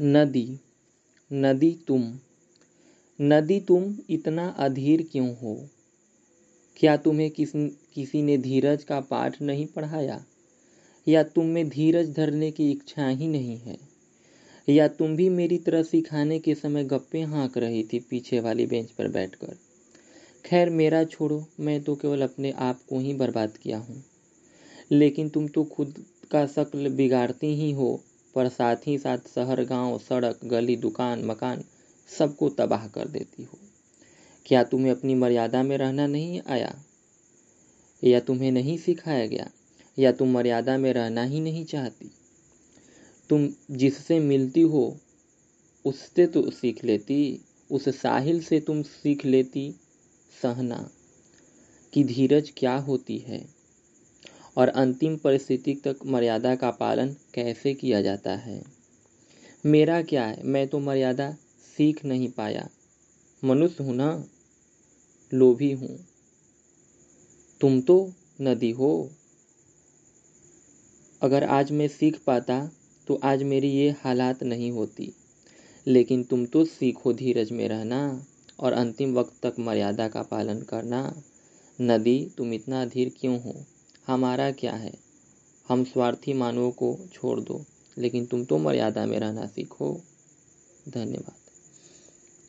नदी 0.00 0.60
नदी 1.32 1.78
तुम। 1.88 2.18
नदी 3.20 3.60
तुम 3.60 3.94
इतना 4.10 4.48
अधीर 4.48 5.08
क्यों 5.12 5.36
हो? 5.36 5.68
क्या 6.76 6.96
तुम्हें 6.96 7.30
किस, 7.30 7.52
किसी 7.94 8.22
ने 8.22 8.38
धीरज 8.38 8.84
का 8.84 9.00
पाठ 9.00 9.42
नहीं 9.42 9.66
पढ़ाया? 9.66 10.24
या 11.08 11.22
तुम 11.22 11.46
में 11.46 11.68
धीरज 11.68 12.10
धरने 12.10 12.50
की 12.50 12.70
इच्छा 12.70 13.08
ही 13.08 13.28
नहीं 13.28 13.58
है? 13.58 13.78
या 14.68 14.88
तुम 14.88 15.16
भी 15.16 15.28
मेरी 15.28 15.58
तरह 15.58 15.82
सिखाने 15.82 16.38
के 16.38 16.54
समय 16.54 16.84
गप्पे 16.84 17.22
हाँक 17.22 17.58
रही 17.58 17.84
थी 17.84 17.98
पीछे 17.98 18.40
वाली 18.40 18.66
बेंच 18.66 18.90
पर 18.90 19.08
बैठकर? 19.08 19.56
खैर, 20.46 20.70
मेरा 20.70 21.04
छोड़ो, 21.04 21.46
मैं 21.60 21.82
तो 21.82 21.94
केवल 21.96 22.22
अपने 22.22 22.50
आप 22.50 22.80
को 22.88 22.98
ही 22.98 23.14
बर्बाद 23.14 23.56
किया 23.56 23.78
हूँ। 23.78 24.04
लेकिन 24.90 25.28
तुम 25.28 25.48
तो 25.48 25.64
खुद 25.64 26.04
का 26.30 26.46
शक्ल 26.46 26.88
बिगाड़ती 26.88 27.46
ही 27.46 27.72
हो। 27.72 28.04
पर 28.34 28.48
साथ 28.48 28.76
ही 28.86 28.98
साथ 28.98 29.18
शहर, 29.34 29.64
गाँव, 29.64 29.98
सड़क, 29.98 30.40
गली, 30.44 30.76
दुकान, 30.76 31.24
मकान 31.24 31.64
सबको 32.18 32.48
तबाह 32.48 32.88
कर 32.88 33.08
देती 33.08 33.42
हो। 33.42 33.58
क्या 34.46 34.64
तुम्हें 34.64 34.92
अपनी 34.92 35.14
मर्यादा 35.14 35.62
में 35.62 35.78
रहना 35.78 36.06
नहीं 36.06 36.40
आया? 36.46 36.84
या 38.04 38.20
तुम्हें 38.20 38.52
नहीं 38.52 38.78
सिखाया 38.78 39.26
गया? 39.26 39.50
या 39.98 40.12
तुम 40.12 40.30
मर्यादा 40.30 40.78
में 40.78 40.92
रहना 40.92 41.22
ही 41.22 41.40
नहीं 41.40 41.64
चाहती? 41.64 42.10
तुम 43.30 43.48
जिससे 43.70 44.20
मिलती 44.20 44.60
हो, 44.60 44.98
उससे 45.84 46.26
तो 46.26 46.50
सीख 46.50 46.84
लेती, 46.84 47.40
उस 47.70 47.88
साहिल 47.88 48.42
से 48.42 48.60
तुम 48.60 48.82
सीख 48.82 49.24
लेती। 49.24 49.74
सहना, 50.42 50.90
कि 51.92 52.04
धीरज 52.04 52.52
क्या 52.56 52.76
होती 52.76 53.18
है? 53.18 53.53
और 54.56 54.68
अंतिम 54.68 55.16
परिस्थिति 55.16 55.74
तक 55.74 55.96
मर्यादा 56.06 56.56
का 56.56 56.70
पालन 56.70 57.16
कैसे 57.34 57.74
किया 57.74 58.02
जाता 58.02 58.36
है? 58.36 58.64
मेरा 59.66 60.02
क्या 60.02 60.26
है? 60.26 60.42
मैं 60.42 60.68
तो 60.68 60.78
मर्यादा 60.78 61.36
सीख 61.76 62.04
नहीं 62.04 62.28
पाया। 62.28 62.68
मनुष्य 63.44 63.84
हूँ 63.84 63.94
ना? 63.94 64.24
लोभी 65.34 65.72
हूँ। 65.72 66.06
तुम 67.60 67.80
तो 67.80 68.12
नदी 68.40 68.70
हो। 68.70 69.10
अगर 71.22 71.44
आज 71.44 71.72
मैं 71.72 71.88
सीख 71.88 72.18
पाता 72.26 72.70
तो 73.06 73.20
आज 73.24 73.42
मेरी 73.42 73.68
ये 73.68 73.90
हालात 73.90 74.42
नहीं 74.42 74.70
होती। 74.70 75.12
लेकिन 75.86 76.22
तुम 76.22 76.46
तो 76.46 76.64
सीखो 76.64 77.12
धीरज 77.12 77.52
में 77.52 77.68
रहना 77.68 78.26
और 78.60 78.72
अंतिम 78.72 79.14
वक्त 79.14 79.46
तक 79.46 79.54
मर्यादा 79.58 80.08
का 80.08 80.22
पालन 80.22 80.62
करना। 80.62 81.22
नदी, 81.80 82.30
तुम 82.36 82.54
इतना 82.54 82.82
अधीर 82.82 83.12
क्यों 83.20 83.40
हो? 83.40 83.64
हमारा 84.06 84.50
क्या 84.52 84.72
है? 84.72 84.92
हम 85.68 85.84
स्वार्थी 85.84 86.32
मानवों 86.32 86.70
को 86.70 86.98
छोड़ 87.12 87.40
दो, 87.40 87.64
लेकिन 87.98 88.26
तुम 88.26 88.44
तो 88.44 88.58
मर्यादा 88.58 89.06
में 89.06 89.18
रहना 89.18 89.46
सीखो। 89.46 90.00
धन्यवाद। 90.88 91.43